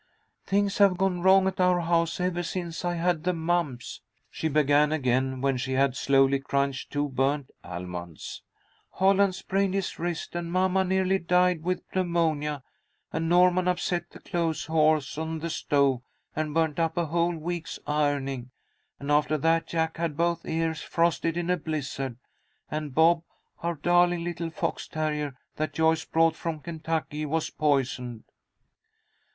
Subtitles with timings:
[0.47, 4.91] "Things have gone wrong at our house ever since I had the mumps," she began
[4.91, 8.41] again, when she had slowly crunched two burnt almonds.
[8.93, 12.63] "Holland sprained his wrist and mamma nearly died with pneumonia
[13.13, 16.01] and Norman upset the clothes horse on the stove
[16.35, 18.49] and burnt up a whole week's ironing.
[18.99, 22.17] And after that Jack had both ears frosted in a blizzard,
[22.71, 23.21] and Bob,
[23.61, 28.23] our darling little fox terrier that Joyce brought from Kentucky, was poisoned."